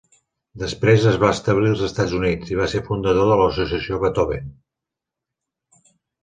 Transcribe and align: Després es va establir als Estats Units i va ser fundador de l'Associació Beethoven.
Després 0.61 1.03
es 1.09 1.17
va 1.23 1.29
establir 1.35 1.69
als 1.71 1.83
Estats 1.87 2.15
Units 2.19 2.53
i 2.53 2.57
va 2.61 2.67
ser 2.71 2.81
fundador 2.87 3.29
de 3.33 3.37
l'Associació 3.43 4.01
Beethoven. 4.07 4.49